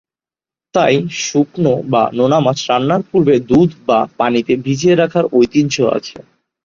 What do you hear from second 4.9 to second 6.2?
রাখার ঐতিহ্য আছে।